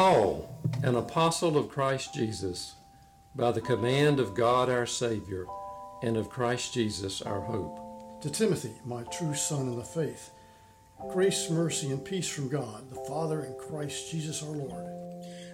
[0.00, 0.48] Paul,
[0.82, 2.76] an apostle of Christ Jesus,
[3.36, 5.44] by the command of God our Savior,
[6.02, 8.22] and of Christ Jesus our hope.
[8.22, 10.30] To Timothy, my true son in the faith,
[11.10, 14.86] grace, mercy, and peace from God, the Father, and Christ Jesus our Lord.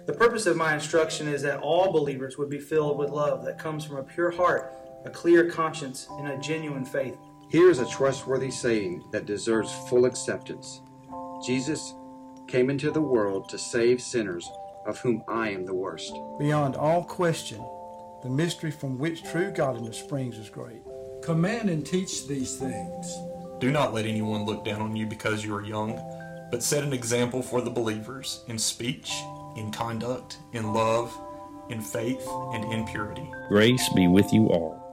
[0.05, 3.59] The purpose of my instruction is that all believers would be filled with love that
[3.59, 4.73] comes from a pure heart,
[5.03, 7.17] a clear conscience, and a genuine faith.
[7.49, 10.79] Here is a trustworthy saying that deserves full acceptance
[11.45, 11.95] Jesus
[12.47, 14.49] came into the world to save sinners,
[14.85, 16.17] of whom I am the worst.
[16.39, 17.63] Beyond all question,
[18.23, 20.81] the mystery from which true godliness springs is great.
[21.21, 23.17] Command and teach these things.
[23.59, 25.99] Do not let anyone look down on you because you are young,
[26.51, 29.11] but set an example for the believers in speech,
[29.55, 31.15] in conduct, in love,
[31.69, 33.29] in faith, and in purity.
[33.49, 34.86] Grace be with you all.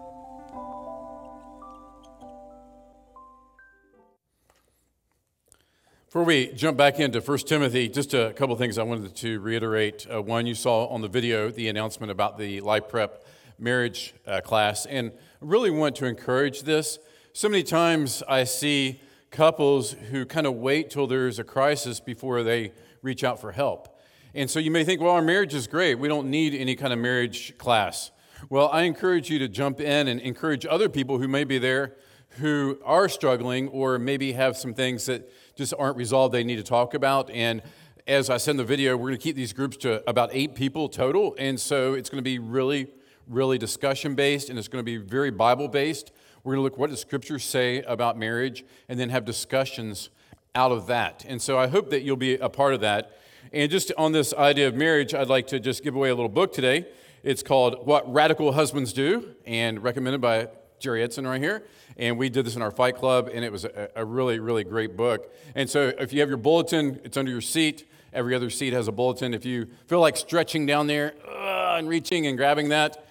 [6.14, 10.06] Before we jump back into 1 Timothy, just a couple things I wanted to reiterate.
[10.08, 13.26] Uh, one, you saw on the video the announcement about the Life Prep
[13.58, 17.00] marriage uh, class, and I really want to encourage this.
[17.32, 19.00] So many times I see
[19.32, 22.70] couples who kind of wait till there's a crisis before they
[23.02, 24.00] reach out for help.
[24.34, 25.96] And so you may think, well, our marriage is great.
[25.96, 28.12] We don't need any kind of marriage class.
[28.48, 31.96] Well, I encourage you to jump in and encourage other people who may be there
[32.38, 36.62] who are struggling or maybe have some things that just aren't resolved they need to
[36.62, 37.30] talk about.
[37.30, 37.62] And
[38.06, 40.88] as I send the video, we're going to keep these groups to about eight people
[40.88, 41.34] total.
[41.38, 42.88] And so it's going to be really,
[43.28, 46.12] really discussion based and it's going to be very Bible based.
[46.42, 50.10] We're going to look what does Scripture say about marriage and then have discussions
[50.54, 51.24] out of that.
[51.26, 53.18] And so I hope that you'll be a part of that.
[53.52, 56.28] And just on this idea of marriage, I'd like to just give away a little
[56.28, 56.86] book today.
[57.22, 60.48] It's called What Radical Husbands Do and recommended by
[60.84, 61.64] Jerry Edson right here.
[61.96, 64.64] And we did this in our fight club, and it was a, a, really, really
[64.64, 65.34] great book.
[65.54, 67.88] And so if you have your bulletin, it's under your seat.
[68.12, 69.32] Every other seat has a bulletin.
[69.32, 73.06] If you feel like stretching down there uh, and reaching and grabbing that,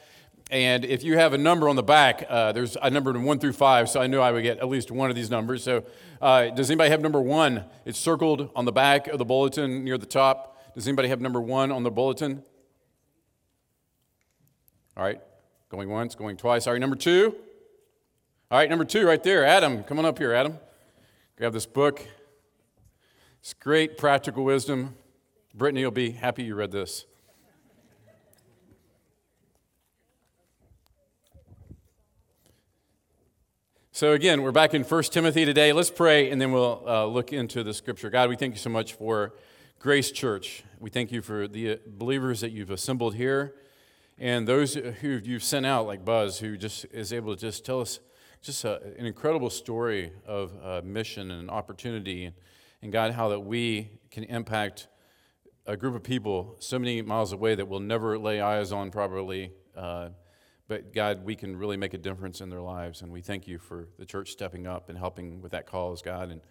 [0.52, 3.54] and if you have a number on the back, uh, there's a number one through
[3.54, 5.64] five, so I knew I would get at least one of these numbers.
[5.64, 5.84] So
[6.22, 7.64] uh, does anybody have number one?
[7.86, 10.76] It's circled on the back of the bulletin near the top.
[10.76, 12.44] Does anybody have number one on the bulletin?
[14.96, 15.20] All right,
[15.70, 16.68] going once, going twice.
[16.68, 17.36] All right, number two.
[18.53, 19.44] All right, number two, right there.
[19.44, 20.59] Adam, come on up here, Adam.
[21.40, 22.08] Grab this book.
[23.40, 24.94] It's great practical wisdom.
[25.56, 27.06] Brittany will be happy you read this.
[33.91, 35.74] So, again, we're back in 1 Timothy today.
[35.74, 38.12] Let's pray and then we'll uh, look into the scripture.
[38.12, 39.34] God, we thank you so much for
[39.80, 40.64] Grace Church.
[40.80, 43.56] We thank you for the believers that you've assembled here
[44.20, 47.81] and those who you've sent out, like Buzz, who just is able to just tell
[47.81, 48.00] us
[48.44, 52.30] just a, an incredible story of uh, mission and opportunity,
[52.81, 54.90] and God, how that we can impact
[55.66, 59.53] a group of people so many miles away that we'll never lay eyes on probably.
[59.76, 60.09] Uh,
[60.68, 63.58] but God, we can really make a difference in their lives, and we thank you
[63.58, 66.30] for the church stepping up and helping with that cause, God.
[66.30, 66.42] And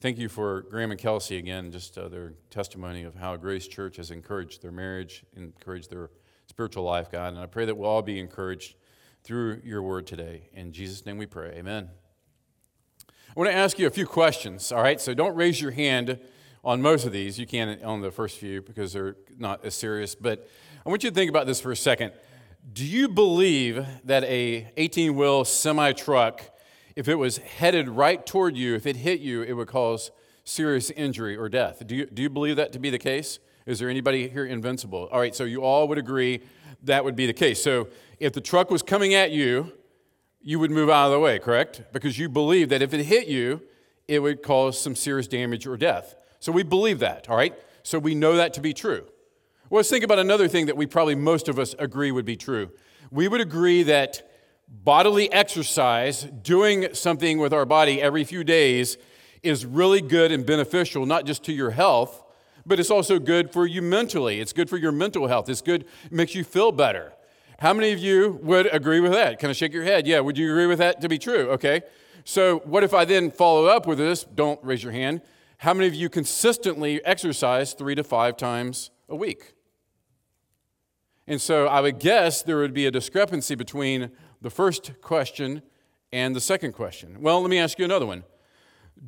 [0.00, 3.96] thank you for Graham and Kelsey again, just uh, their testimony of how Grace Church
[3.96, 6.10] has encouraged their marriage, encouraged their
[6.46, 7.32] spiritual life, God.
[7.32, 8.76] And I pray that we'll all be encouraged
[9.24, 10.50] through your word today.
[10.52, 11.54] In Jesus' name we pray.
[11.56, 11.88] Amen.
[13.08, 15.00] I want to ask you a few questions, all right?
[15.00, 16.20] So don't raise your hand
[16.62, 17.38] on most of these.
[17.38, 20.14] You can on the first few because they're not as serious.
[20.14, 20.46] But
[20.84, 22.12] I want you to think about this for a second.
[22.70, 26.42] Do you believe that a 18-wheel semi-truck,
[26.94, 30.10] if it was headed right toward you, if it hit you, it would cause
[30.44, 31.86] serious injury or death?
[31.86, 33.38] Do you, do you believe that to be the case?
[33.64, 35.08] Is there anybody here invincible?
[35.10, 36.42] All right, so you all would agree
[36.82, 37.62] that would be the case.
[37.62, 39.72] So if the truck was coming at you,
[40.40, 41.82] you would move out of the way, correct?
[41.92, 43.62] Because you believe that if it hit you,
[44.06, 46.14] it would cause some serious damage or death.
[46.38, 47.54] So we believe that, all right?
[47.82, 49.06] So we know that to be true.
[49.70, 52.36] Well, let's think about another thing that we probably most of us agree would be
[52.36, 52.70] true.
[53.10, 54.30] We would agree that
[54.68, 58.98] bodily exercise, doing something with our body every few days,
[59.42, 62.22] is really good and beneficial, not just to your health,
[62.66, 64.40] but it's also good for you mentally.
[64.40, 65.48] It's good for your mental health.
[65.48, 67.12] It's good, it makes you feel better.
[67.64, 69.38] How many of you would agree with that?
[69.38, 70.06] Kind of shake your head.
[70.06, 71.48] Yeah, would you agree with that to be true?
[71.52, 71.80] Okay.
[72.22, 74.22] So, what if I then follow up with this?
[74.22, 75.22] Don't raise your hand.
[75.56, 79.54] How many of you consistently exercise three to five times a week?
[81.26, 84.10] And so, I would guess there would be a discrepancy between
[84.42, 85.62] the first question
[86.12, 87.22] and the second question.
[87.22, 88.24] Well, let me ask you another one.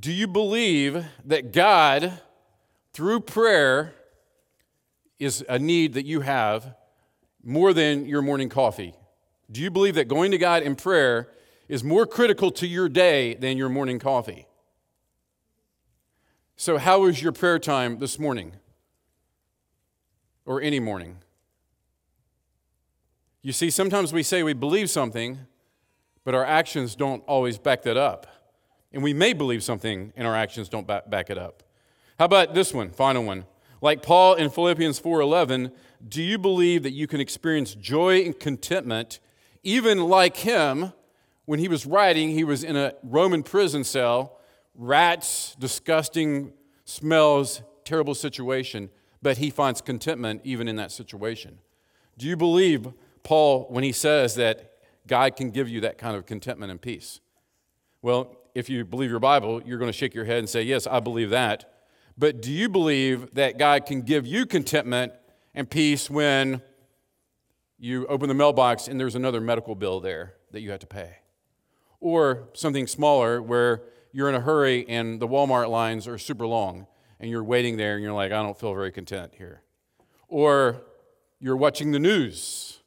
[0.01, 2.23] Do you believe that God,
[2.95, 3.93] through prayer,
[5.19, 6.75] is a need that you have
[7.47, 8.95] more than your morning coffee?
[9.51, 11.31] Do you believe that going to God in prayer
[11.69, 14.47] is more critical to your day than your morning coffee?
[16.57, 18.57] So, how was your prayer time this morning?
[20.47, 21.19] or any morning?
[23.43, 25.41] You see, sometimes we say we believe something,
[26.25, 28.27] but our actions don't always back that up.
[28.93, 31.63] And we may believe something and our actions don't back it up.
[32.19, 33.45] How about this one, final one?
[33.83, 35.71] Like Paul in Philippians 4:11,
[36.07, 39.21] do you believe that you can experience joy and contentment
[39.63, 40.93] even like him
[41.45, 44.39] when he was writing, he was in a Roman prison cell,
[44.75, 46.53] rats, disgusting
[46.85, 48.91] smells, terrible situation,
[49.23, 51.59] but he finds contentment even in that situation.
[52.17, 54.73] Do you believe Paul when he says that
[55.07, 57.21] God can give you that kind of contentment and peace?
[58.03, 60.87] Well, if you believe your Bible, you're going to shake your head and say, Yes,
[60.87, 61.73] I believe that.
[62.17, 65.13] But do you believe that God can give you contentment
[65.57, 66.63] and peace when
[67.79, 71.17] you open the mailbox and there's another medical bill there that you have to pay?
[71.99, 73.83] Or something smaller where
[74.13, 76.87] you're in a hurry and the Walmart lines are super long
[77.19, 79.63] and you're waiting there and you're like, I don't feel very content here.
[80.29, 80.83] Or
[81.41, 82.81] you're watching the news,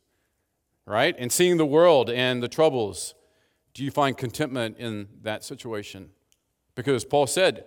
[0.85, 1.15] right?
[1.17, 3.15] And seeing the world and the troubles.
[3.73, 6.11] Do you find contentment in that situation?
[6.75, 7.65] Because Paul said,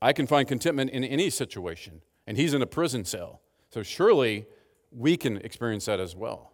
[0.00, 2.02] I can find contentment in any situation.
[2.26, 3.40] And he's in a prison cell.
[3.70, 4.46] So surely
[4.90, 6.52] we can experience that as well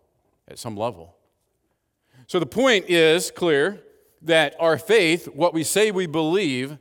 [0.49, 1.17] at some level.
[2.27, 3.83] So the point is clear
[4.23, 6.79] that our faith, what we say we believe,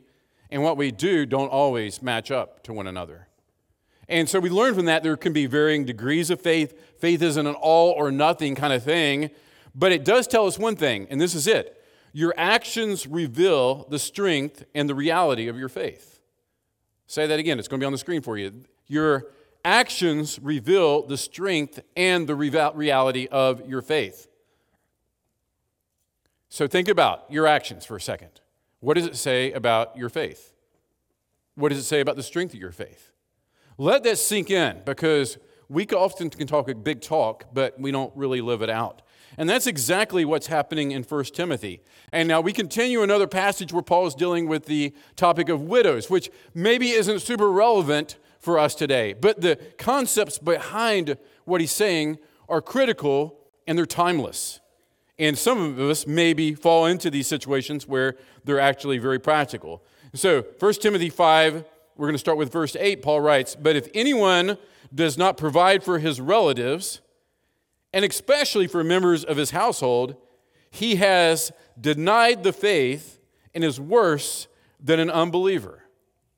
[0.50, 3.28] and what we do don't always match up to one another.
[4.08, 6.98] And so we learn from that there can be varying degrees of faith.
[6.98, 9.30] Faith isn't an all or nothing kind of thing,
[9.74, 11.80] but it does tell us one thing, and this is it
[12.16, 16.20] your actions reveal the strength and the reality of your faith.
[17.08, 18.52] Say that again, it's going to be on the screen for you.
[18.86, 19.32] Your
[19.64, 24.28] actions reveal the strength and the reality of your faith.
[26.48, 28.40] So think about your actions for a second.
[28.80, 30.52] What does it say about your faith?
[31.54, 33.12] What does it say about the strength of your faith?
[33.78, 35.38] Let that sink in because
[35.68, 39.02] we often can talk a big talk, but we don't really live it out.
[39.36, 41.82] And that's exactly what's happening in 1 Timothy.
[42.12, 46.08] And now we continue another passage where Paul is dealing with the topic of widows,
[46.08, 52.18] which maybe isn't super relevant for us today, but the concepts behind what he's saying
[52.48, 54.60] are critical and they're timeless.
[55.18, 59.82] And some of us maybe fall into these situations where they're actually very practical.
[60.12, 61.64] So, 1 Timothy 5,
[61.96, 63.00] we're going to start with verse 8.
[63.02, 64.58] Paul writes, But if anyone
[64.92, 67.00] does not provide for his relatives,
[67.92, 70.16] and especially for members of his household,
[70.70, 73.20] he has denied the faith
[73.54, 74.48] and is worse
[74.80, 75.83] than an unbeliever.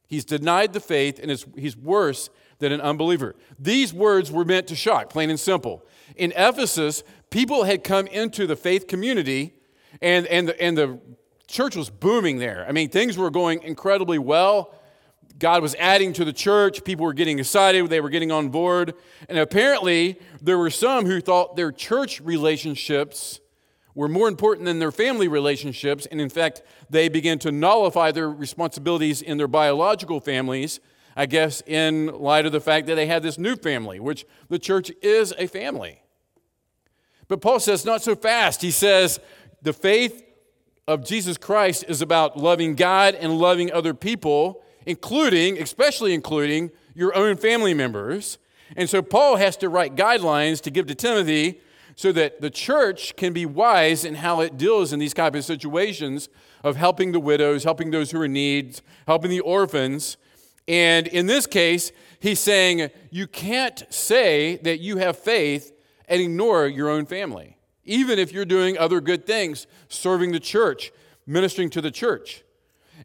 [0.07, 3.37] He's denied the faith and is, he's worse than an unbeliever.
[3.59, 5.85] These words were meant to shock, plain and simple.
[6.17, 9.55] In Ephesus, people had come into the faith community,
[10.01, 11.01] and, and, the, and the
[11.49, 12.65] church was booming there.
[12.69, 14.75] I mean, things were going incredibly well.
[15.39, 16.83] God was adding to the church.
[16.85, 17.89] People were getting excited.
[17.91, 18.95] They were getting on board.
[19.29, 23.41] And apparently, there were some who thought their church relationships
[23.97, 26.07] were more important than their family relationships.
[26.07, 30.79] And in fact, they began to nullify their responsibilities in their biological families,
[31.17, 34.61] I guess, in light of the fact that they had this new family, which the
[34.61, 36.03] church is a family.
[37.27, 38.63] But Paul says, not so fast.
[38.63, 39.19] He says,
[39.63, 40.23] the faith
[40.87, 47.15] of Jesus Christ is about loving God and loving other people including, especially including, your
[47.15, 48.39] own family members.
[48.77, 51.61] And so Paul has to write guidelines to give to Timothy
[51.97, 55.45] so that the church can be wise in how it deals in these type of
[55.45, 56.29] situations
[56.63, 60.19] of helping the widows, helping those who are in need, helping the orphans.
[60.69, 65.73] And in this case, he's saying you can't say that you have faith
[66.07, 70.93] and ignore your own family, even if you're doing other good things, serving the church,
[71.27, 72.45] ministering to the church.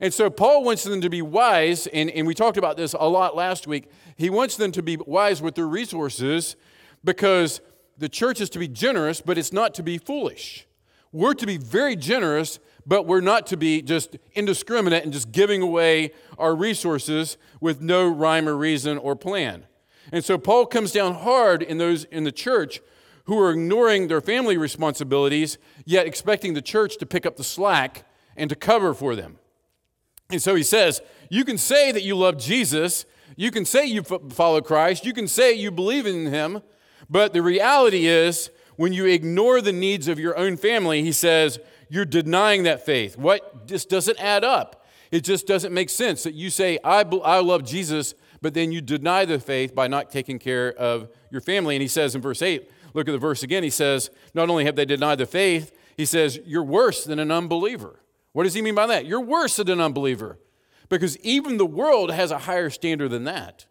[0.01, 3.07] And so Paul wants them to be wise, and, and we talked about this a
[3.07, 3.89] lot last week.
[4.17, 6.55] He wants them to be wise with their resources
[7.03, 7.62] because
[7.98, 10.67] the church is to be generous, but it's not to be foolish.
[11.12, 15.62] We're to be very generous, but we're not to be just indiscriminate and just giving
[15.62, 19.65] away our resources with no rhyme or reason or plan.
[20.12, 22.81] And so Paul comes down hard in those in the church
[23.25, 28.03] who are ignoring their family responsibilities, yet expecting the church to pick up the slack
[28.36, 29.38] and to cover for them.
[30.29, 33.05] And so he says, You can say that you love Jesus,
[33.36, 36.62] you can say you follow Christ, you can say you believe in him,
[37.12, 41.60] but the reality is, when you ignore the needs of your own family, he says,
[41.89, 43.18] you're denying that faith.
[43.18, 44.86] What just doesn't add up.
[45.12, 48.80] It just doesn't make sense that you say, I, I love Jesus, but then you
[48.80, 51.75] deny the faith by not taking care of your family.
[51.75, 54.63] And he says in verse 8, look at the verse again, he says, Not only
[54.63, 58.00] have they denied the faith, he says, You're worse than an unbeliever.
[58.32, 59.06] What does he mean by that?
[59.06, 60.39] You're worse than an unbeliever
[60.88, 63.65] because even the world has a higher standard than that.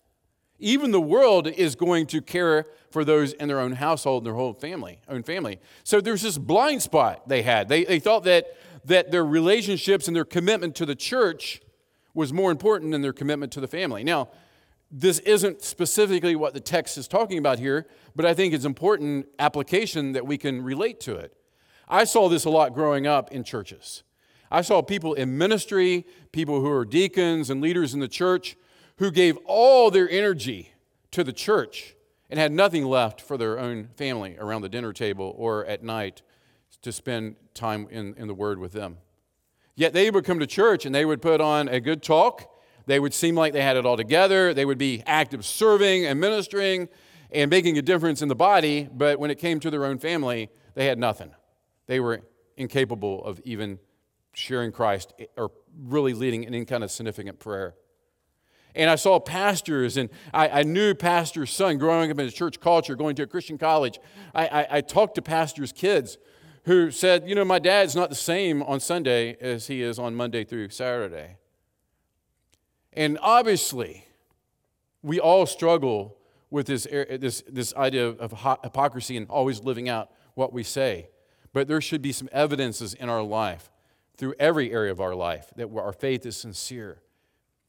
[0.61, 4.35] Even the world is going to care for those in their own household and their
[4.35, 5.59] whole family, own family.
[5.85, 7.69] So there's this blind spot they had.
[7.69, 11.61] They, they thought that, that their relationships and their commitment to the church
[12.14, 14.05] was more important than their commitment to the family.
[14.05, 14.29] Now,
[14.90, 17.87] this isn't specifically what the text is talking about here,
[18.17, 21.33] but I think it's important application that we can relate to it.
[21.88, 24.02] I saw this a lot growing up in churches.
[24.50, 28.57] I saw people in ministry, people who are deacons and leaders in the church,
[29.00, 30.75] who gave all their energy
[31.11, 31.97] to the church
[32.28, 36.21] and had nothing left for their own family around the dinner table or at night
[36.83, 38.99] to spend time in, in the Word with them.
[39.75, 42.54] Yet they would come to church and they would put on a good talk.
[42.85, 44.52] They would seem like they had it all together.
[44.52, 46.90] They would be active serving and ministering
[47.33, 50.50] and making a difference in the body, but when it came to their own family,
[50.75, 51.30] they had nothing.
[51.87, 52.21] They were
[52.59, 53.78] incapable of even
[54.35, 57.76] sharing Christ or really leading any kind of significant prayer.
[58.75, 62.61] And I saw pastors, and I, I, knew pastor's son growing up in a church
[62.61, 63.99] culture, going to a Christian college.
[64.35, 66.19] I, I, I talked to pastors' kids
[66.65, 70.15] who said, You know, my dad's not the same on Sunday as he is on
[70.15, 71.37] Monday through Saturday.
[72.93, 74.07] And obviously,
[75.03, 76.17] we all struggle
[76.50, 81.09] with this, this, this idea of hypocrisy and always living out what we say.
[81.53, 83.71] But there should be some evidences in our life,
[84.17, 87.00] through every area of our life, that our faith is sincere,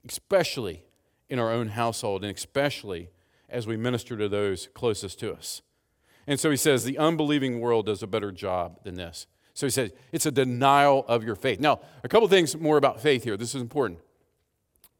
[0.07, 0.85] especially
[1.31, 3.09] in our own household, and especially
[3.49, 5.61] as we minister to those closest to us.
[6.27, 9.27] And so he says, the unbelieving world does a better job than this.
[9.53, 11.59] So he says, it's a denial of your faith.
[11.59, 13.37] Now, a couple things more about faith here.
[13.37, 13.99] This is important.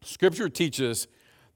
[0.03, 1.07] Scripture teaches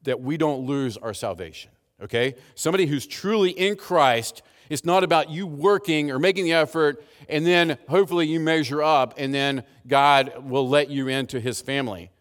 [0.04, 1.72] that we don't lose our salvation,
[2.04, 2.36] okay?
[2.54, 7.46] Somebody who's truly in Christ, it's not about you working or making the effort and
[7.46, 12.12] then hopefully you measure up and then God will let you into his family.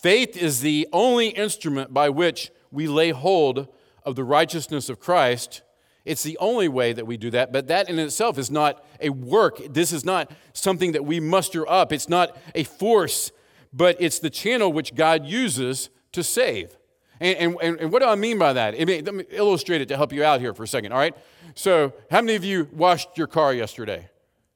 [0.00, 3.68] Faith is the only instrument by which we lay hold
[4.02, 5.60] of the righteousness of Christ.
[6.06, 9.10] It's the only way that we do that, but that in itself is not a
[9.10, 9.60] work.
[9.68, 11.92] This is not something that we muster up.
[11.92, 13.30] It's not a force,
[13.74, 16.78] but it's the channel which God uses to save.
[17.20, 18.74] And, and, and what do I mean by that?
[18.80, 20.98] I mean, let me illustrate it to help you out here for a second, all
[20.98, 21.14] right?
[21.54, 24.08] So, how many of you washed your car yesterday?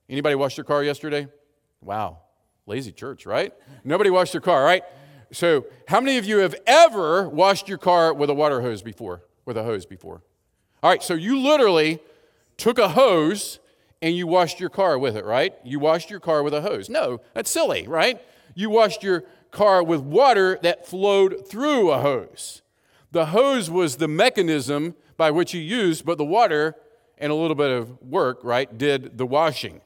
[0.08, 1.28] Anybody washed their car yesterday?
[1.82, 2.20] Wow,
[2.64, 3.52] lazy church, right?
[3.84, 4.82] Nobody washed their car, right?
[5.32, 9.22] So, how many of you have ever washed your car with a water hose before?
[9.44, 10.22] With a hose before?
[10.82, 12.00] All right, so you literally
[12.56, 13.58] took a hose
[14.02, 15.54] and you washed your car with it, right?
[15.64, 16.88] You washed your car with a hose.
[16.88, 18.20] No, that's silly, right?
[18.54, 22.62] You washed your car with water that flowed through a hose.
[23.12, 26.74] The hose was the mechanism by which you used, but the water
[27.16, 29.80] and a little bit of work, right, did the washing.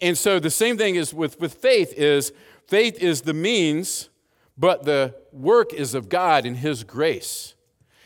[0.00, 2.32] And so the same thing is with, with faith is
[2.66, 4.10] faith is the means
[4.56, 7.54] but the work is of God and His grace.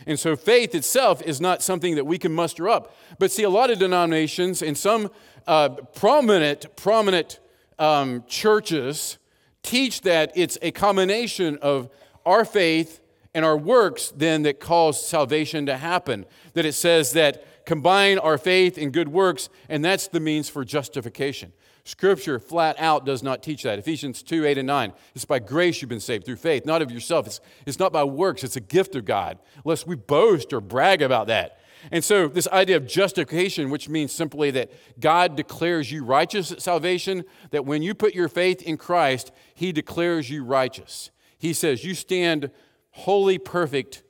[0.06, 2.94] And so faith itself is not something that we can muster up.
[3.18, 5.10] But see, a lot of denominations and some
[5.46, 7.40] uh, prominent, prominent
[7.78, 9.18] um, churches
[9.62, 11.90] teach that it's a combination of
[12.24, 13.00] our faith
[13.34, 16.24] and our works then that cause salvation to happen.
[16.54, 20.64] That it says that combine our faith and good works, and that's the means for
[20.64, 21.52] justification.
[21.86, 23.78] Scripture flat out does not teach that.
[23.78, 24.92] Ephesians 2 8 and 9.
[25.14, 27.28] It's by grace you've been saved through faith, not of yourself.
[27.28, 31.00] It's, it's not by works, it's a gift of God, lest we boast or brag
[31.00, 31.60] about that.
[31.92, 36.60] And so, this idea of justification, which means simply that God declares you righteous at
[36.60, 41.12] salvation, that when you put your faith in Christ, He declares you righteous.
[41.38, 42.50] He says, You stand
[42.90, 44.02] holy, perfect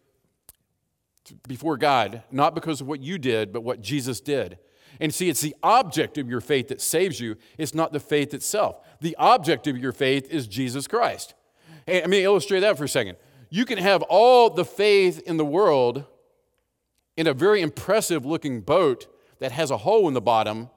[1.47, 4.59] before God, not because of what you did, but what Jesus did.
[5.01, 8.35] And see, it's the object of your faith that saves you, it's not the faith
[8.35, 8.77] itself.
[9.01, 11.35] The object of your faith is Jesus Christ.
[11.87, 13.17] And let me illustrate that for a second.
[13.51, 16.05] You can have all the faith in the world
[17.17, 19.07] in a very impressive looking boat
[19.39, 20.71] that has a hole in the bottom,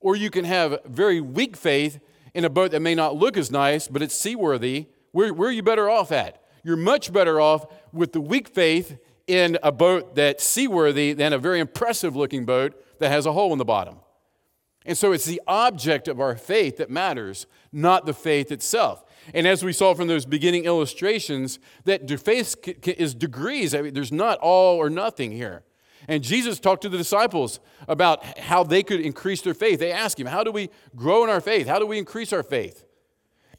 [0.00, 2.00] or you can have very weak faith
[2.34, 4.86] in a boat that may not look as nice, but it's seaworthy.
[5.12, 6.42] Where, where are you better off at?
[6.64, 11.38] You're much better off with the weak faith in a boat that's seaworthy than a
[11.38, 13.96] very impressive looking boat that has a hole in the bottom.
[14.84, 19.04] And so it's the object of our faith that matters, not the faith itself.
[19.32, 22.56] And as we saw from those beginning illustrations, that faith
[22.88, 23.74] is degrees.
[23.74, 25.62] I mean, there's not all or nothing here.
[26.08, 29.78] And Jesus talked to the disciples about how they could increase their faith.
[29.78, 31.68] They asked him, How do we grow in our faith?
[31.68, 32.84] How do we increase our faith?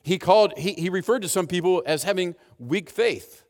[0.04, 3.46] He called, he, he referred to some people as having weak faith.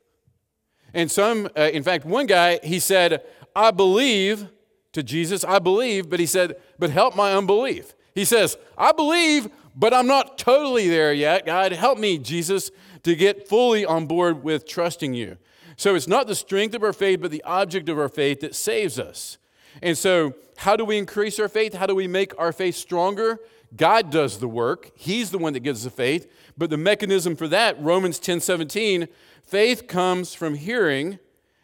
[0.94, 3.24] And some, uh, in fact, one guy, he said,
[3.56, 4.48] I believe,
[4.94, 7.94] to Jesus, I believe, but he said, but help my unbelief.
[8.16, 11.46] He says, I believe, but I'm not totally there yet.
[11.46, 12.72] God, help me, Jesus,
[13.04, 15.38] to get fully on board with trusting you.
[15.76, 18.56] So it's not the strength of our faith, but the object of our faith that
[18.56, 19.38] saves us.
[19.82, 21.74] And so, how do we increase our faith?
[21.74, 23.40] How do we make our faith stronger?
[23.76, 24.92] God does the work.
[24.96, 26.32] He's the one that gives the faith.
[26.56, 29.08] But the mechanism for that, Romans 10 17,
[29.44, 31.18] faith comes from hearing,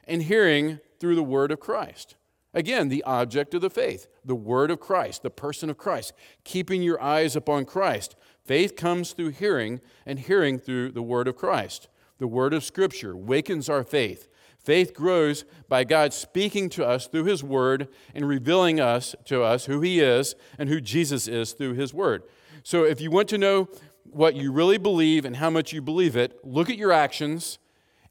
[0.07, 2.15] and hearing through the word of Christ.
[2.53, 6.13] Again, the object of the faith, the word of Christ, the person of Christ,
[6.43, 8.15] keeping your eyes upon Christ.
[8.43, 11.87] Faith comes through hearing, and hearing through the word of Christ.
[12.17, 14.27] The word of Scripture wakens our faith.
[14.57, 19.65] Faith grows by God speaking to us through His Word and revealing us to us
[19.65, 22.23] who He is and who Jesus is through His Word.
[22.63, 23.69] So, if you want to know
[24.03, 27.57] what you really believe and how much you believe it, look at your actions.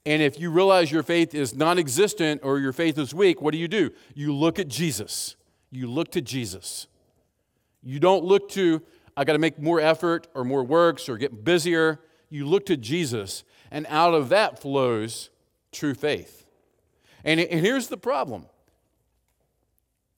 [0.07, 3.53] And if you realize your faith is non existent or your faith is weak, what
[3.53, 3.91] do you do?
[4.15, 5.37] You look at Jesus.
[5.71, 6.87] You look to Jesus.
[7.83, 8.83] You don't look to,
[9.17, 12.01] I got to make more effort or more works or get busier.
[12.31, 15.31] You look to Jesus, and out of that flows
[15.73, 16.47] true faith.
[17.25, 18.47] And, and here's the problem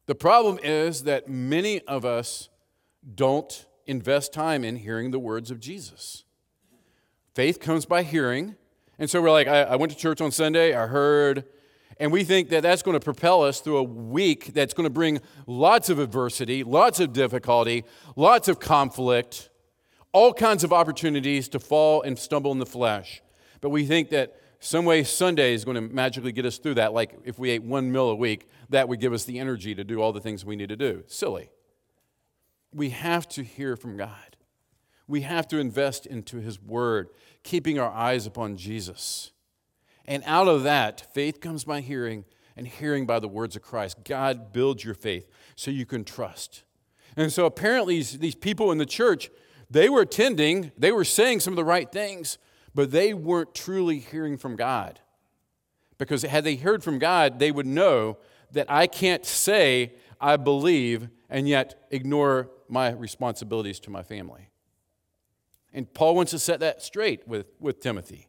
[0.06, 2.48] the problem is that many of us
[3.14, 6.24] don't invest time in hearing the words of Jesus.
[7.34, 8.56] Faith comes by hearing.
[9.00, 11.44] And so we're like, I, I went to church on Sunday, I heard,
[11.98, 14.92] and we think that that's going to propel us through a week that's going to
[14.92, 19.48] bring lots of adversity, lots of difficulty, lots of conflict,
[20.12, 23.22] all kinds of opportunities to fall and stumble in the flesh.
[23.62, 26.92] But we think that some way Sunday is going to magically get us through that,
[26.92, 29.82] like if we ate one meal a week, that would give us the energy to
[29.82, 31.04] do all the things we need to do.
[31.06, 31.48] Silly.
[32.74, 34.36] We have to hear from God.
[35.10, 37.08] We have to invest into His Word,
[37.42, 39.32] keeping our eyes upon Jesus.
[40.06, 42.24] And out of that, faith comes by hearing,
[42.56, 44.04] and hearing by the words of Christ.
[44.04, 46.62] God builds your faith so you can trust.
[47.16, 49.30] And so apparently, these, people in the church,
[49.68, 52.38] they were attending, they were saying some of the right things,
[52.72, 55.00] but they weren't truly hearing from God.
[55.98, 58.18] Because had they heard from God, they would know
[58.52, 64.49] that I can't say I believe and yet ignore my responsibilities to my family.
[65.72, 68.28] And Paul wants to set that straight with, with Timothy.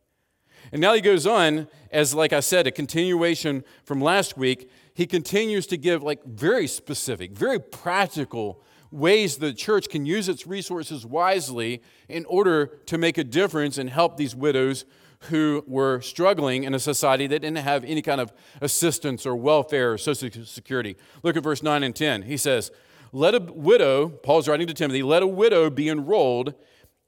[0.72, 4.70] And now he goes on, as like I said, a continuation from last week.
[4.94, 10.46] He continues to give like very specific, very practical ways the church can use its
[10.46, 14.86] resources wisely in order to make a difference and help these widows
[15.30, 19.94] who were struggling in a society that didn't have any kind of assistance or welfare
[19.94, 20.98] or social security.
[21.24, 22.24] Look at verse 9 and 10.
[22.24, 22.72] He says,
[23.14, 26.56] Let a widow, Paul's writing to Timothy, let a widow be enrolled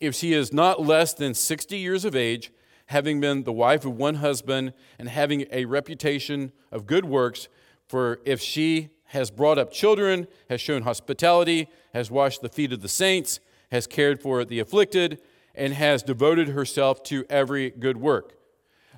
[0.03, 2.51] if she is not less than 60 years of age,
[2.87, 7.47] having been the wife of one husband and having a reputation of good works.
[7.87, 12.81] For if she has brought up children, has shown hospitality, has washed the feet of
[12.81, 13.39] the saints,
[13.71, 15.21] has cared for the afflicted,
[15.55, 18.33] and has devoted herself to every good work.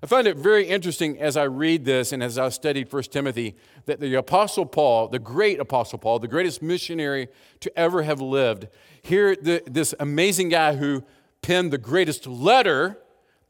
[0.03, 3.55] I find it very interesting as I read this and as I studied 1 Timothy
[3.85, 7.29] that the Apostle Paul, the great Apostle Paul, the greatest missionary
[7.61, 8.67] to ever have lived,
[9.01, 11.03] here the, this amazing guy who
[11.41, 12.99] penned the greatest letter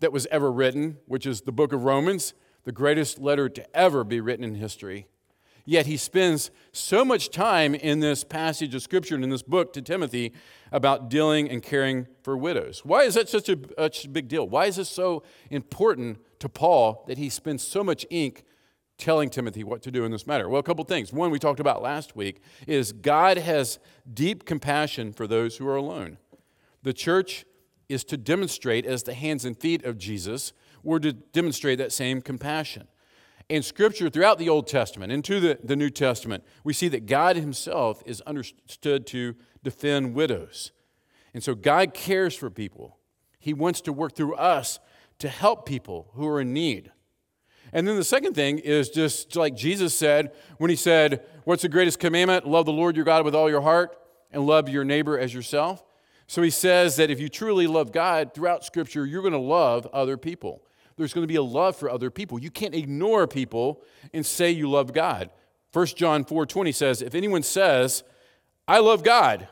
[0.01, 4.03] that was ever written, which is the book of Romans, the greatest letter to ever
[4.03, 5.07] be written in history.
[5.67, 9.73] Yet he spends so much time in this passage of Scripture and in this book
[9.73, 10.31] to Timothy
[10.71, 12.85] about dealing and caring for widows.
[12.85, 14.47] Why is that such a, such a big deal?
[14.47, 18.43] Why is this so important to Paul that he spends so much ink
[18.99, 20.47] telling Timothy what to do in this matter?
[20.47, 21.11] Well, a couple things.
[21.11, 23.79] One we talked about last week is God has
[24.13, 26.19] deep compassion for those who are alone.
[26.83, 27.45] The church
[27.89, 30.53] is to demonstrate, as the hands and feet of Jesus,
[30.83, 32.87] we're to demonstrate that same compassion.
[33.49, 37.37] In Scripture, throughout the Old Testament, into the, the New Testament, we see that God
[37.37, 40.71] Himself is understood to defend widows.
[41.33, 42.97] And so God cares for people.
[43.39, 44.79] He wants to work through us
[45.19, 46.91] to help people who are in need.
[47.73, 51.69] And then the second thing is just like Jesus said when He said, What's the
[51.69, 52.47] greatest commandment?
[52.47, 53.97] Love the Lord your God with all your heart
[54.31, 55.83] and love your neighbor as yourself.
[56.27, 59.87] So He says that if you truly love God throughout Scripture, you're going to love
[59.87, 60.61] other people
[60.97, 62.39] there's going to be a love for other people.
[62.39, 63.81] You can't ignore people
[64.13, 65.29] and say you love God.
[65.73, 68.03] 1 John 4:20 says, "If anyone says,
[68.67, 69.47] I love God,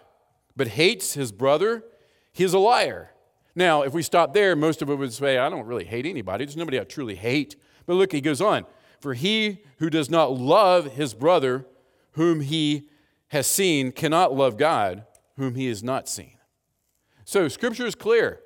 [0.55, 1.83] but hates his brother,
[2.31, 3.12] he is a liar."
[3.55, 6.45] Now, if we stop there, most of it would say, I don't really hate anybody.
[6.45, 7.55] There's nobody I truly hate.
[7.85, 8.65] But look, he goes on.
[8.99, 11.65] For he who does not love his brother,
[12.13, 12.89] whom he
[13.29, 15.05] has seen, cannot love God,
[15.37, 16.37] whom he has not seen.
[17.25, 18.39] So, scripture is clear.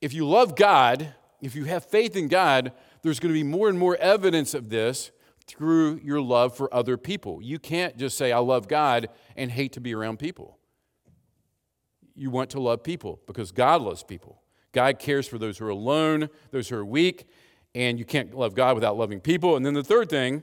[0.00, 2.72] If you love God, if you have faith in God,
[3.02, 5.10] there's going to be more and more evidence of this
[5.46, 7.40] through your love for other people.
[7.40, 10.55] You can't just say, I love God and hate to be around people.
[12.16, 14.42] You want to love people because God loves people.
[14.72, 17.28] God cares for those who are alone, those who are weak,
[17.74, 19.56] and you can't love God without loving people.
[19.56, 20.42] And then the third thing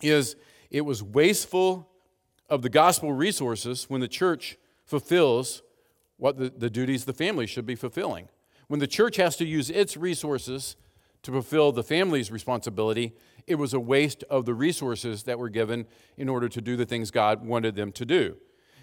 [0.00, 0.36] is
[0.70, 1.88] it was wasteful
[2.48, 5.62] of the gospel resources when the church fulfills
[6.16, 8.28] what the, the duties the family should be fulfilling.
[8.68, 10.76] When the church has to use its resources
[11.22, 13.14] to fulfill the family's responsibility,
[13.46, 15.86] it was a waste of the resources that were given
[16.16, 18.36] in order to do the things God wanted them to do.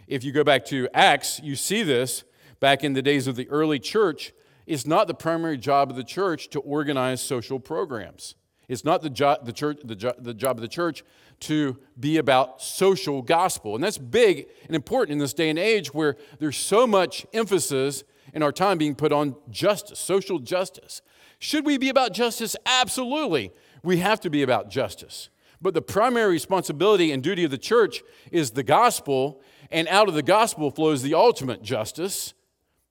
[0.08, 2.24] If you go back to Acts, you see this
[2.60, 4.34] back in the days of the early church.
[4.68, 8.36] It's not the primary job of the church to organize social programs.
[8.68, 11.04] It's not the, jo- the, church, the, jo- the job of the church
[11.41, 13.76] to be about social gospel.
[13.76, 18.04] And that's big and important in this day and age where there's so much emphasis
[18.34, 21.02] in our time being put on justice, social justice.
[21.39, 22.56] Should we be about justice?
[22.65, 23.52] Absolutely.
[23.84, 25.30] We have to be about justice.
[25.62, 30.13] But the primary responsibility and duty of the church is the gospel, and out of
[30.13, 32.34] the gospel flows the ultimate justice.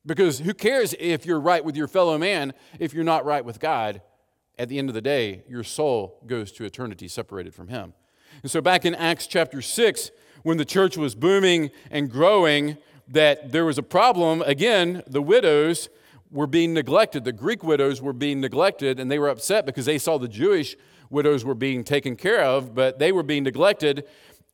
[0.06, 3.58] Because who cares if you're right with your fellow man if you're not right with
[3.60, 4.02] God?
[4.56, 7.92] At the end of the day, your soul goes to eternity separated from Him.
[8.42, 10.10] And so, back in Acts chapter 6,
[10.42, 12.76] when the church was booming and growing,
[13.08, 14.42] that there was a problem.
[14.42, 15.88] Again, the widows
[16.30, 17.24] were being neglected.
[17.24, 20.76] The Greek widows were being neglected, and they were upset because they saw the Jewish
[21.10, 24.04] widows were being taken care of, but they were being neglected.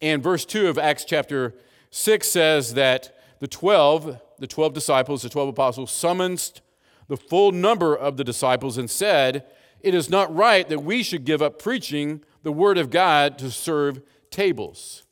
[0.02, 1.54] And verse 2 of Acts chapter
[1.90, 6.61] 6 says that the 12, the 12 disciples, the 12 apostles, summoned
[7.09, 9.44] the full number of the disciples and said,
[9.81, 13.50] It is not right that we should give up preaching the word of God to
[13.50, 14.00] serve
[14.31, 15.03] tables.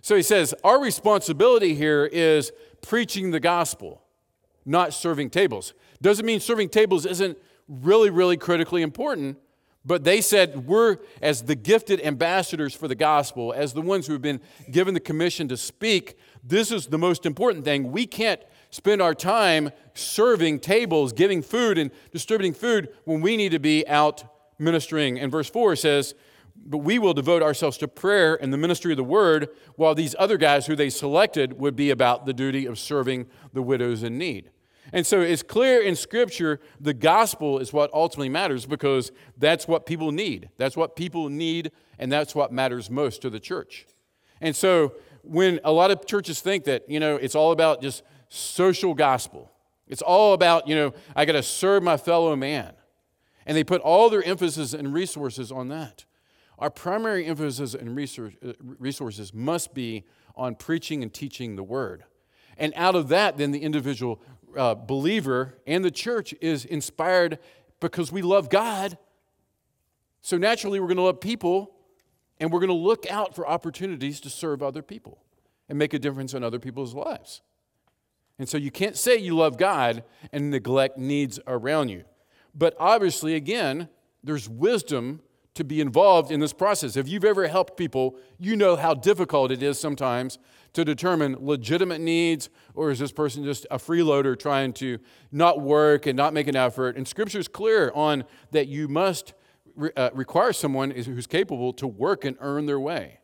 [0.00, 4.02] So he says, Our responsibility here is preaching the gospel,
[4.64, 5.74] not serving tables.
[6.00, 9.38] Doesn't mean serving tables isn't really, really critically important,
[9.84, 14.14] but they said, We're, as the gifted ambassadors for the gospel, as the ones who
[14.14, 17.92] have been given the commission to speak, this is the most important thing.
[17.92, 23.52] We can't spend our time serving tables, giving food, and distributing food when we need
[23.52, 24.24] to be out
[24.58, 25.18] ministering.
[25.18, 26.14] And verse 4 says,
[26.66, 30.14] but we will devote ourselves to prayer and the ministry of the word, while these
[30.18, 34.16] other guys who they selected would be about the duty of serving the widows in
[34.16, 34.50] need.
[34.92, 39.86] And so it's clear in Scripture the gospel is what ultimately matters because that's what
[39.86, 40.50] people need.
[40.56, 43.86] That's what people need, and that's what matters most to the church.
[44.40, 48.02] And so when a lot of churches think that, you know, it's all about just
[48.28, 49.50] social gospel,
[49.88, 52.72] it's all about, you know, I got to serve my fellow man.
[53.46, 56.06] And they put all their emphasis and resources on that.
[56.58, 60.04] Our primary emphasis and uh, resources must be
[60.36, 62.04] on preaching and teaching the word.
[62.56, 64.22] And out of that, then the individual
[64.56, 67.38] uh, believer and the church is inspired
[67.80, 68.98] because we love God.
[70.22, 71.74] So naturally, we're going to love people
[72.40, 75.18] and we're going to look out for opportunities to serve other people
[75.68, 77.42] and make a difference in other people's lives.
[78.38, 82.04] And so you can't say you love God and neglect needs around you.
[82.54, 83.88] But obviously, again,
[84.22, 85.20] there's wisdom
[85.54, 86.96] to be involved in this process.
[86.96, 90.38] If you've ever helped people, you know how difficult it is sometimes
[90.74, 94.98] to determine legitimate needs, or is this person just a freeloader trying to
[95.32, 96.96] not work and not make an effort?
[96.96, 99.34] And Scripture is clear on that you must
[99.76, 103.20] re- uh, require someone who's capable to work and earn their way.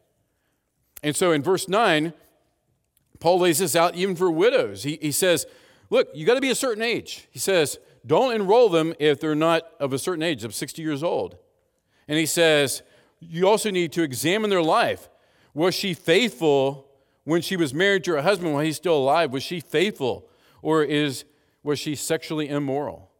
[1.02, 2.12] And so in verse 9,
[3.18, 4.84] Paul lays this out even for widows.
[4.84, 5.46] He, he says,
[5.90, 7.26] Look, you got to be a certain age.
[7.30, 11.02] He says, Don't enroll them if they're not of a certain age, of 60 years
[11.02, 11.36] old.
[12.06, 12.82] And he says,
[13.18, 15.08] You also need to examine their life.
[15.52, 16.89] Was she faithful
[17.24, 19.32] when she was married to her husband while he's still alive?
[19.32, 20.28] Was she faithful?
[20.62, 21.24] Or is,
[21.62, 23.10] was she sexually immoral?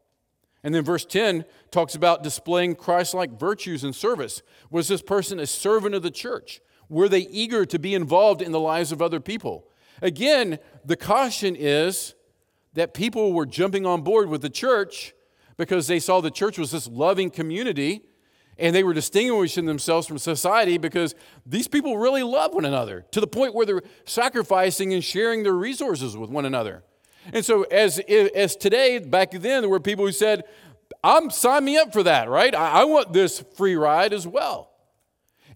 [0.62, 4.42] And then verse 10 talks about displaying Christ like virtues and service.
[4.70, 6.60] Was this person a servant of the church?
[6.88, 9.66] Were they eager to be involved in the lives of other people?
[10.02, 12.14] Again, the caution is
[12.74, 15.14] that people were jumping on board with the church
[15.56, 18.02] because they saw the church was this loving community
[18.60, 21.14] and they were distinguishing themselves from society because
[21.46, 25.54] these people really love one another to the point where they're sacrificing and sharing their
[25.54, 26.84] resources with one another.
[27.32, 30.44] And so, as, as today, back then, there were people who said,
[31.02, 32.54] I'm sign me up for that, right?
[32.54, 34.70] I, I want this free ride as well.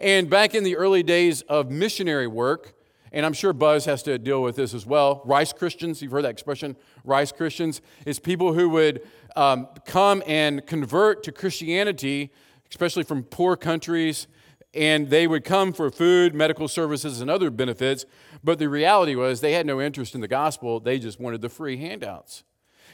[0.01, 2.75] And back in the early days of missionary work,
[3.13, 5.23] and I'm sure Buzz has to deal with this as well.
[5.25, 9.03] Rice Christians, you've heard that expression, Rice Christians, is people who would
[9.37, 12.33] um, come and convert to Christianity
[12.71, 14.27] especially from poor countries,
[14.75, 18.05] and they would come for food, medical services, and other benefits.
[18.43, 21.49] But the reality was they had no interest in the gospel, they just wanted the
[21.49, 22.45] free handouts.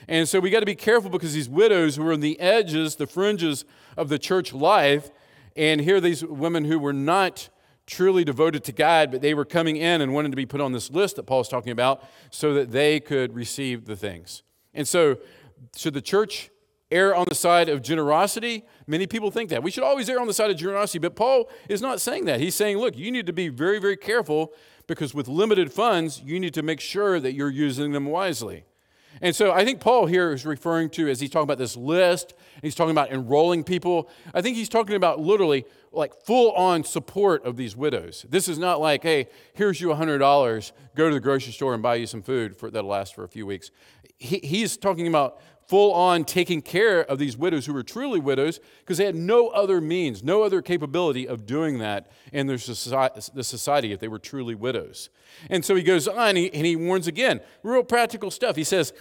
[0.09, 2.97] And so we got to be careful because these widows who were on the edges,
[2.97, 3.65] the fringes
[3.97, 5.11] of the church life,
[5.57, 7.49] and here these women who were not
[7.87, 10.73] truly devoted to God, but they were coming in and wanted to be put on
[10.73, 14.43] this list that Paul's talking about so that they could receive the things.
[14.73, 15.19] And so,
[15.77, 16.51] should the church
[16.91, 18.65] err on the side of generosity?
[18.87, 19.63] Many people think that.
[19.63, 22.41] We should always err on the side of generosity, but Paul is not saying that.
[22.41, 24.53] He's saying, look, you need to be very, very careful
[24.87, 28.65] because with limited funds, you need to make sure that you're using them wisely.
[29.23, 32.33] And so I think Paul here is referring to, as he's talking about this list,
[32.55, 34.09] and he's talking about enrolling people.
[34.33, 38.25] I think he's talking about literally like full on support of these widows.
[38.29, 41.97] This is not like, hey, here's you $100, go to the grocery store and buy
[41.97, 43.71] you some food for, that'll last for a few weeks.
[44.17, 48.59] He, he's talking about full on taking care of these widows who were truly widows
[48.81, 53.21] because they had no other means, no other capability of doing that in their society,
[53.33, 55.11] the society if they were truly widows.
[55.49, 58.57] And so he goes on and he, and he warns again, real practical stuff.
[58.57, 58.93] He says,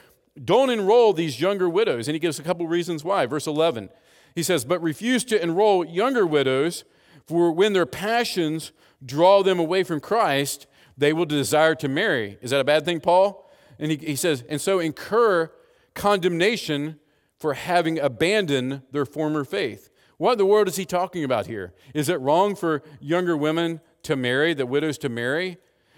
[0.45, 2.07] don't enroll these younger widows.
[2.07, 3.25] And he gives a couple reasons why.
[3.25, 3.89] Verse 11,
[4.35, 6.83] he says, But refuse to enroll younger widows,
[7.25, 12.37] for when their passions draw them away from Christ, they will desire to marry.
[12.43, 13.49] Is that a bad thing, Paul?
[13.79, 15.51] And he, he says, And so incur
[15.99, 16.97] condemnation
[17.37, 19.89] for having abandoned their former faith.
[20.17, 21.73] What in the world is he talking about here?
[21.93, 25.57] Is it wrong for younger women to marry, the widows to marry?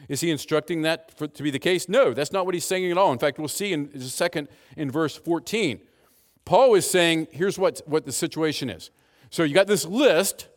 [0.09, 1.87] Is he instructing that for, to be the case?
[1.87, 3.11] No, that's not what he's saying at all.
[3.11, 5.79] In fact, we'll see in a second in verse 14.
[6.45, 8.89] Paul is saying, here's what, what the situation is.
[9.29, 10.47] So you got this list,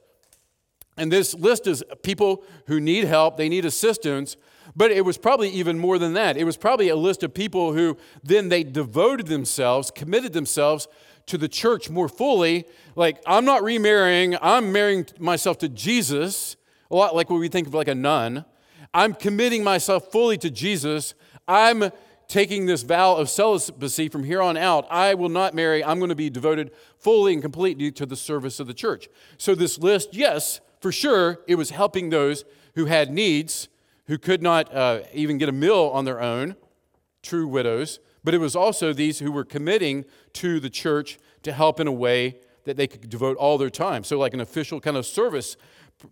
[0.96, 4.38] and this list is people who need help, they need assistance,
[4.76, 6.36] but it was probably even more than that.
[6.36, 10.88] It was probably a list of people who then they devoted themselves, committed themselves
[11.26, 12.66] to the church more fully.
[12.96, 16.56] Like, I'm not remarrying, I'm marrying myself to Jesus,
[16.90, 18.44] a lot like what we think of like a nun.
[18.92, 21.14] I'm committing myself fully to Jesus.
[21.48, 21.90] I'm
[22.28, 24.86] taking this vow of celibacy from here on out.
[24.90, 25.84] I will not marry.
[25.84, 29.08] I'm going to be devoted fully and completely to the service of the church.
[29.36, 33.68] So, this list, yes, for sure, it was helping those who had needs
[34.06, 36.56] who could not uh, even get a meal on their own,
[37.22, 41.80] true widows, but it was also these who were committing to the church to help
[41.80, 44.04] in a way that they could devote all their time.
[44.04, 45.56] So, like an official kind of service,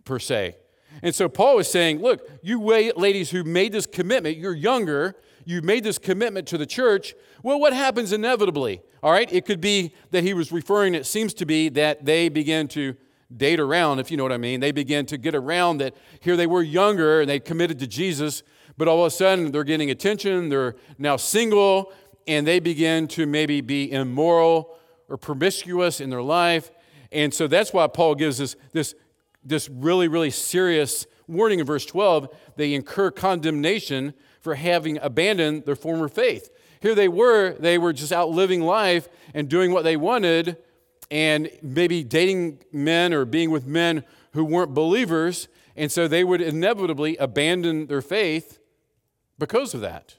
[0.05, 0.55] per se.
[1.01, 5.63] And so, Paul is saying, Look, you ladies who made this commitment, you're younger, you've
[5.63, 7.15] made this commitment to the church.
[7.41, 8.81] Well, what happens inevitably?
[9.01, 12.29] All right, it could be that he was referring, it seems to be that they
[12.29, 12.95] begin to
[13.37, 14.59] date around, if you know what I mean.
[14.59, 18.43] They began to get around that here they were younger and they committed to Jesus,
[18.77, 21.91] but all of a sudden they're getting attention, they're now single,
[22.27, 24.77] and they begin to maybe be immoral
[25.09, 26.71] or promiscuous in their life.
[27.11, 28.95] And so that's why Paul gives us this,
[29.43, 32.29] this really, really serious warning in verse 12.
[32.55, 36.49] They incur condemnation for having abandoned their former faith.
[36.81, 40.57] Here they were, they were just out living life and doing what they wanted
[41.11, 45.47] and maybe dating men or being with men who weren't believers.
[45.75, 48.59] And so they would inevitably abandon their faith
[49.39, 50.15] because of that.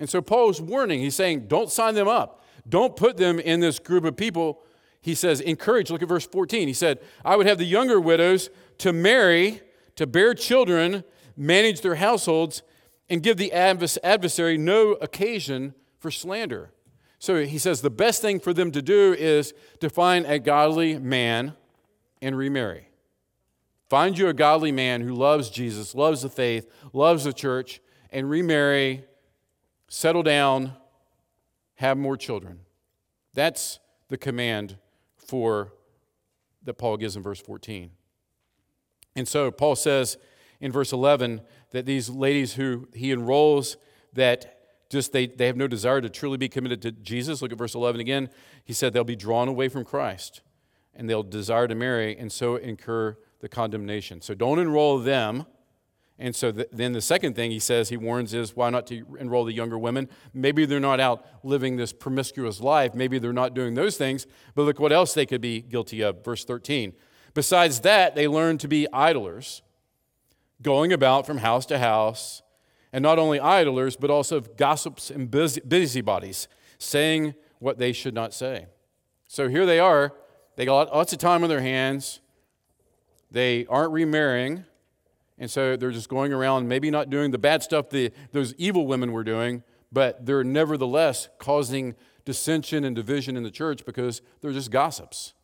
[0.00, 2.44] And so Paul's warning, he's saying, don't sign them up.
[2.68, 4.62] Don't put them in this group of people.
[5.00, 5.90] He says, encourage.
[5.90, 6.66] Look at verse 14.
[6.66, 9.60] He said, I would have the younger widows to marry,
[9.96, 11.04] to bear children,
[11.36, 12.62] manage their households,
[13.10, 16.70] and give the adversary no occasion for slander.
[17.24, 20.98] So he says the best thing for them to do is to find a godly
[20.98, 21.54] man
[22.20, 22.90] and remarry.
[23.88, 28.28] Find you a godly man who loves Jesus, loves the faith, loves the church, and
[28.28, 29.06] remarry,
[29.88, 30.74] settle down,
[31.76, 32.60] have more children.
[33.32, 34.76] That's the command
[35.16, 35.72] for
[36.64, 37.90] that Paul gives in verse 14.
[39.16, 40.18] And so Paul says
[40.60, 43.78] in verse 11 that these ladies who he enrolls
[44.12, 44.53] that
[44.90, 47.42] just they, they have no desire to truly be committed to Jesus.
[47.42, 48.28] Look at verse 11 again.
[48.64, 50.42] He said they'll be drawn away from Christ
[50.94, 54.20] and they'll desire to marry and so incur the condemnation.
[54.20, 55.46] So don't enroll them.
[56.18, 59.04] And so th- then the second thing he says, he warns is why not to
[59.18, 60.08] enroll the younger women?
[60.32, 62.94] Maybe they're not out living this promiscuous life.
[62.94, 64.26] Maybe they're not doing those things.
[64.54, 66.24] But look what else they could be guilty of.
[66.24, 66.92] Verse 13.
[67.34, 69.62] Besides that, they learn to be idlers,
[70.62, 72.42] going about from house to house
[72.94, 76.46] and not only idlers, but also gossips and busybodies,
[76.78, 78.66] saying what they should not say.
[79.26, 80.14] So here they are.
[80.54, 82.20] They got lots of time on their hands.
[83.32, 84.64] They aren't remarrying.
[85.40, 88.86] And so they're just going around, maybe not doing the bad stuff the, those evil
[88.86, 94.52] women were doing, but they're nevertheless causing dissension and division in the church because they're
[94.52, 95.34] just gossips.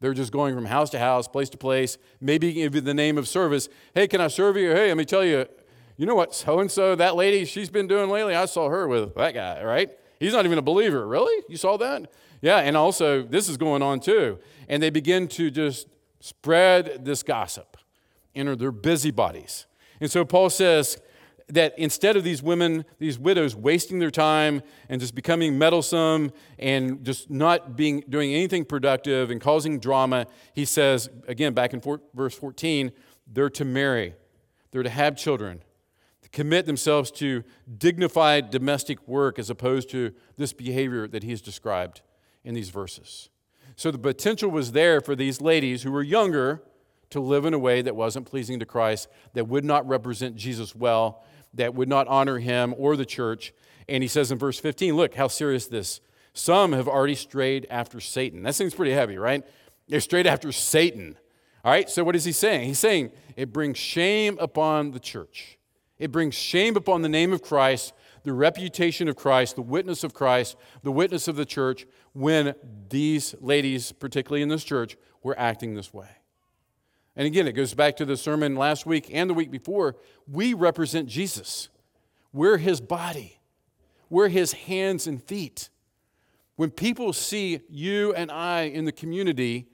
[0.00, 3.28] They're just going from house to house, place to place, maybe give the name of
[3.28, 3.68] service.
[3.94, 4.70] Hey, can I serve you?
[4.70, 5.46] Hey, let me tell you,
[6.00, 8.34] you know what so and so, that lady, she's been doing lately?
[8.34, 9.90] I saw her with that guy, right?
[10.18, 11.06] He's not even a believer.
[11.06, 11.44] Really?
[11.46, 12.10] You saw that?
[12.40, 14.38] Yeah, and also, this is going on too.
[14.66, 15.88] And they begin to just
[16.20, 17.76] spread this gossip.
[18.34, 19.66] And they're busybodies.
[20.00, 20.98] And so Paul says,
[21.48, 27.04] that instead of these women, these widows wasting their time and just becoming meddlesome and
[27.04, 31.82] just not being doing anything productive and causing drama, he says again back in
[32.14, 32.92] verse 14,
[33.26, 34.14] they're to marry,
[34.70, 35.60] they're to have children,
[36.32, 37.42] commit themselves to
[37.78, 42.02] dignified domestic work as opposed to this behavior that he's described
[42.44, 43.28] in these verses.
[43.76, 46.62] So the potential was there for these ladies who were younger
[47.10, 50.74] to live in a way that wasn't pleasing to Christ, that would not represent Jesus
[50.74, 53.52] well, that would not honor him or the church.
[53.88, 56.00] And he says in verse 15, look how serious this.
[56.32, 58.44] Some have already strayed after Satan.
[58.44, 59.44] That seems pretty heavy, right?
[59.88, 61.16] They're strayed after Satan.
[61.64, 62.68] All right, so what is he saying?
[62.68, 65.58] He's saying it brings shame upon the church.
[66.00, 67.92] It brings shame upon the name of Christ,
[68.24, 72.54] the reputation of Christ, the witness of Christ, the witness of the church, when
[72.88, 76.08] these ladies, particularly in this church, were acting this way.
[77.14, 79.96] And again, it goes back to the sermon last week and the week before.
[80.26, 81.68] We represent Jesus,
[82.32, 83.38] we're his body,
[84.08, 85.68] we're his hands and feet.
[86.56, 89.66] When people see you and I in the community,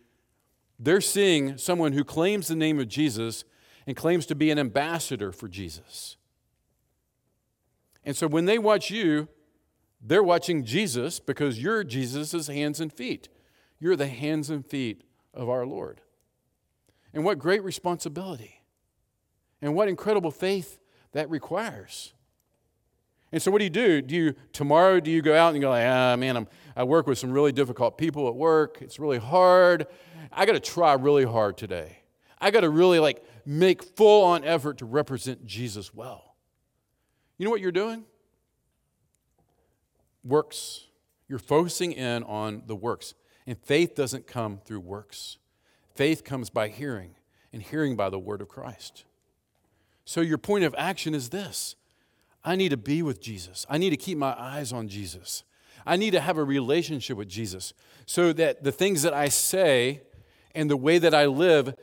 [0.79, 3.45] they're seeing someone who claims the name of Jesus
[3.87, 6.16] and claims to be an ambassador for Jesus.
[8.07, 9.29] And so when they watch you,
[10.01, 13.29] they're watching Jesus because you're Jesus' hands and feet.
[13.81, 15.03] You're the hands and feet
[15.35, 16.01] of our Lord.
[17.13, 18.63] And what great responsibility.
[19.61, 20.79] And what incredible faith
[21.13, 22.13] that requires.
[23.33, 24.01] And so, what do you do?
[24.01, 25.01] Do you tomorrow?
[25.01, 27.53] Do you go out and go like, ah, man, I'm, I work with some really
[27.53, 28.79] difficult people at work.
[28.81, 29.87] It's really hard.
[30.31, 31.99] I got to try really hard today.
[32.39, 36.26] I got to really like make full on effort to represent Jesus well.
[37.39, 38.05] You know what you're doing?
[40.25, 40.87] Works.
[41.29, 43.15] You're focusing in on the works.
[43.47, 45.39] And faith doesn't come through works.
[45.95, 47.15] Faith comes by hearing,
[47.53, 49.05] and hearing by the word of Christ.
[50.05, 51.77] So, your point of action is this
[52.45, 53.67] I need to be with Jesus.
[53.69, 55.43] I need to keep my eyes on Jesus.
[55.87, 57.73] I need to have a relationship with Jesus
[58.07, 60.03] so that the things that I say
[60.55, 61.75] and the way that I live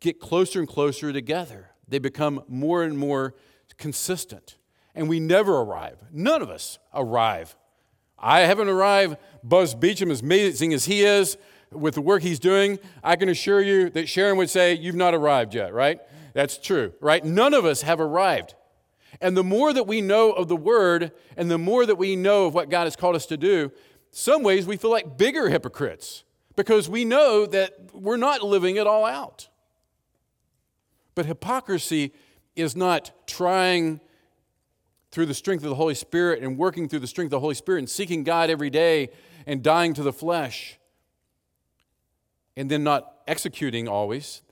[0.00, 1.70] get closer and closer together.
[1.88, 3.34] They become more and more
[3.78, 4.56] consistent.
[4.94, 6.02] And we never arrive.
[6.12, 7.56] None of us arrive.
[8.18, 9.16] I haven't arrived.
[9.42, 11.36] Buzz Beecham, as amazing as he is,
[11.70, 15.14] with the work he's doing, I can assure you that Sharon would say, You've not
[15.14, 16.00] arrived yet, right?
[16.34, 17.24] That's true, right?
[17.24, 18.54] None of us have arrived.
[19.20, 22.46] And the more that we know of the Word and the more that we know
[22.46, 23.70] of what God has called us to do,
[24.10, 26.24] some ways we feel like bigger hypocrites
[26.56, 29.48] because we know that we're not living it all out.
[31.14, 32.12] But hypocrisy
[32.56, 34.00] is not trying
[35.12, 37.54] through the strength of the Holy Spirit and working through the strength of the Holy
[37.54, 39.10] Spirit and seeking God every day
[39.46, 40.78] and dying to the flesh
[42.56, 44.42] and then not executing always.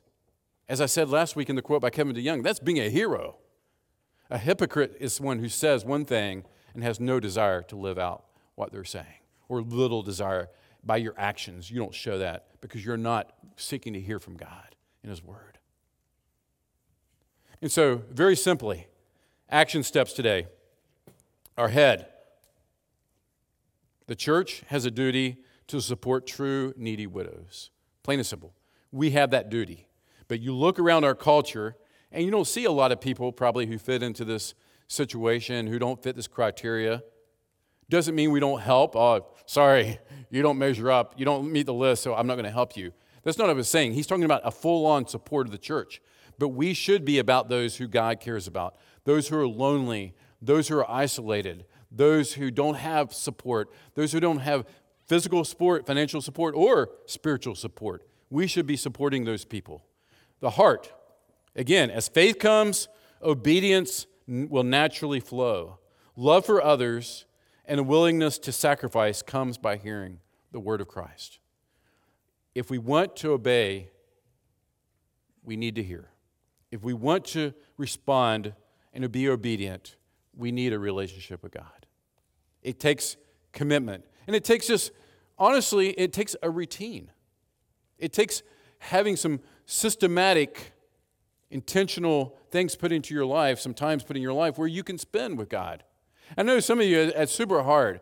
[0.69, 3.39] As I said last week in the quote by Kevin DeYoung, that's being a hero.
[4.29, 6.45] A hypocrite is one who says one thing
[6.75, 9.07] and has no desire to live out what they're saying,
[9.49, 10.49] or little desire
[10.85, 11.71] by your actions.
[11.71, 15.59] You don't show that because you're not seeking to hear from God in His Word.
[17.61, 18.87] And so, very simply,
[19.51, 20.47] action steps today.
[21.59, 22.07] Our head.
[24.07, 27.71] The church has a duty to support true needy widows.
[28.03, 28.55] Plain and simple.
[28.91, 29.87] We have that duty.
[30.27, 31.77] But you look around our culture,
[32.11, 34.55] and you don't see a lot of people probably who fit into this
[34.89, 37.03] situation, who don't fit this criteria.
[37.89, 38.97] Doesn't mean we don't help.
[38.97, 39.99] Oh, sorry,
[40.31, 41.15] you don't measure up.
[41.17, 42.93] You don't meet the list, so I'm not going to help you.
[43.23, 43.93] That's not what I was saying.
[43.93, 46.01] He's talking about a full on support of the church.
[46.39, 50.69] But we should be about those who God cares about, those who are lonely, those
[50.69, 54.67] who are isolated, those who don't have support, those who don't have
[55.07, 58.07] physical support, financial support, or spiritual support.
[58.31, 59.85] We should be supporting those people.
[60.41, 60.93] The heart,
[61.57, 62.89] again, as faith comes,
[63.23, 65.79] obedience will naturally flow.
[66.15, 67.25] Love for others
[67.65, 70.21] and a willingness to sacrifice comes by hearing
[70.53, 71.39] the word of Christ.
[72.55, 73.91] If we want to obey,
[75.43, 76.11] we need to hear.
[76.71, 78.55] If we want to respond
[78.93, 79.97] and to be obedient,
[80.37, 81.87] we need a relationship with God.
[82.63, 83.17] It takes
[83.53, 84.05] commitment.
[84.27, 84.91] And it takes us,
[85.39, 87.11] honestly, it takes a routine.
[87.99, 88.43] It takes
[88.79, 90.73] having some systematic,
[91.51, 95.39] intentional things put into your life, sometimes put in your life, where you can spend
[95.39, 95.85] with God.
[96.37, 98.01] I know some of you, it's super hard.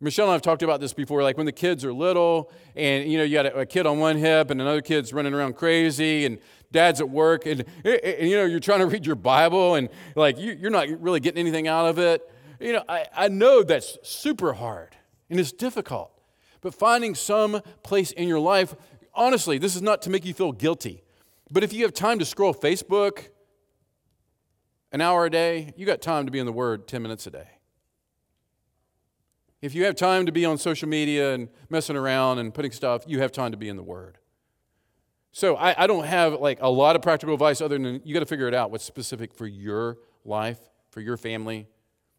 [0.00, 3.10] Michelle and I have talked about this before, like when the kids are little and,
[3.10, 6.24] you know, you got a kid on one hip and another kid's running around crazy
[6.24, 6.38] and
[6.72, 9.74] dad's at work and, eh, eh, and you know, you're trying to read your Bible
[9.74, 12.28] and like you, you're not really getting anything out of it.
[12.60, 14.96] You know, I, I know that's super hard
[15.30, 16.12] and it's difficult.
[16.60, 18.74] But finding some place in your life,
[19.14, 21.02] honestly, this is not to make you feel guilty.
[21.50, 23.28] But if you have time to scroll Facebook,
[24.92, 27.30] an hour a day, you got time to be in the Word 10 minutes a
[27.30, 27.48] day.
[29.60, 33.04] If you have time to be on social media and messing around and putting stuff,
[33.06, 34.17] you have time to be in the Word.
[35.32, 38.20] So I, I don't have like a lot of practical advice other than you got
[38.20, 40.58] to figure it out what's specific for your life,
[40.90, 41.66] for your family.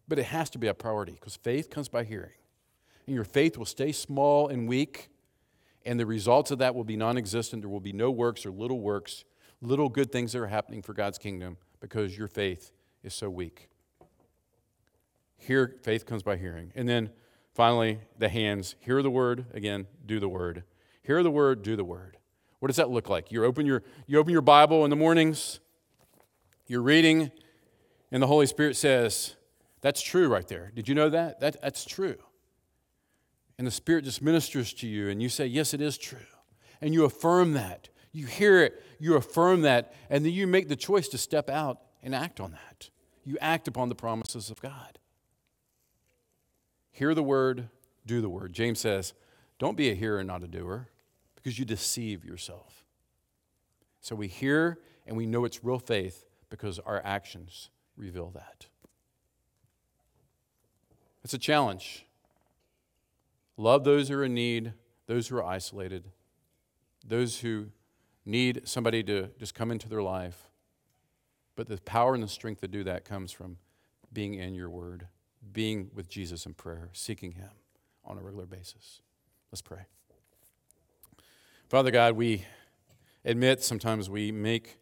[0.08, 2.32] But it has to be a priority because faith comes by hearing.
[3.06, 5.08] And your faith will stay small and weak,
[5.84, 7.62] and the results of that will be non existent.
[7.62, 9.24] There will be no works or little works,
[9.60, 13.68] little good things that are happening for God's kingdom because your faith is so weak.
[15.36, 16.70] Here, faith comes by hearing.
[16.74, 17.10] And then
[17.54, 20.64] finally, the hands hear the word, again, do the word.
[21.02, 22.18] Hear the word, do the word.
[22.60, 23.32] What does that look like?
[23.32, 25.60] You open your, you open your Bible in the mornings,
[26.66, 27.32] you're reading,
[28.12, 29.34] and the Holy Spirit says,
[29.80, 30.70] That's true right there.
[30.74, 31.40] Did you know that?
[31.40, 32.16] that that's true.
[33.56, 36.18] And the Spirit just ministers to you, and you say, Yes, it is true.
[36.82, 37.88] And you affirm that.
[38.12, 41.78] You hear it, you affirm that, and then you make the choice to step out
[42.02, 42.90] and act on that.
[43.24, 44.98] You act upon the promises of God.
[46.90, 47.68] Hear the word,
[48.04, 48.52] do the word.
[48.52, 49.14] James says,
[49.58, 50.90] Don't be a hearer, not a doer
[51.42, 52.84] because you deceive yourself.
[54.00, 58.66] So we hear and we know it's real faith because our actions reveal that.
[61.22, 62.06] It's a challenge.
[63.56, 64.72] Love those who are in need,
[65.06, 66.04] those who are isolated,
[67.06, 67.66] those who
[68.24, 70.46] need somebody to just come into their life.
[71.56, 73.58] But the power and the strength to do that comes from
[74.12, 75.08] being in your word,
[75.52, 77.50] being with Jesus in prayer, seeking him
[78.04, 79.02] on a regular basis.
[79.52, 79.86] Let's pray.
[81.70, 82.44] Father God, we
[83.24, 84.78] admit sometimes we make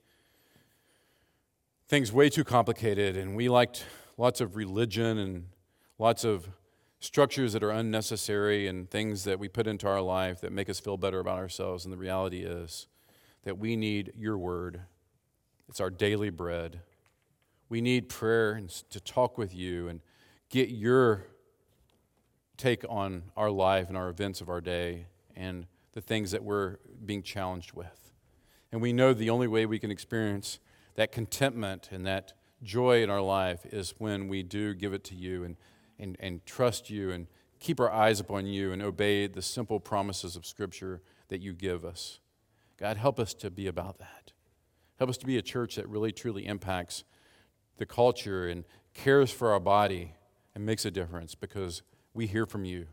[1.86, 3.84] things way too complicated and we liked
[4.16, 5.48] lots of religion and
[5.98, 6.48] lots of
[6.98, 10.80] structures that are unnecessary and things that we put into our life that make us
[10.80, 11.84] feel better about ourselves.
[11.84, 12.86] And the reality is
[13.42, 14.80] that we need your word,
[15.68, 16.80] it's our daily bread.
[17.68, 20.00] We need prayer and to talk with you and
[20.48, 21.26] get your
[22.56, 25.04] take on our life and our events of our day.
[25.36, 25.66] And
[25.98, 28.12] the things that we're being challenged with.
[28.70, 30.60] And we know the only way we can experience
[30.94, 35.16] that contentment and that joy in our life is when we do give it to
[35.16, 35.56] you and,
[35.98, 37.26] and, and trust you and
[37.58, 41.84] keep our eyes upon you and obey the simple promises of Scripture that you give
[41.84, 42.20] us.
[42.76, 44.30] God, help us to be about that.
[45.00, 47.02] Help us to be a church that really truly impacts
[47.78, 48.62] the culture and
[48.94, 50.14] cares for our body
[50.54, 51.82] and makes a difference because
[52.14, 52.86] we hear from you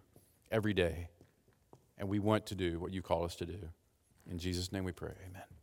[0.50, 1.10] every day
[1.98, 3.70] and we want to do what you call us to do.
[4.30, 5.14] In Jesus' name we pray.
[5.30, 5.55] Amen.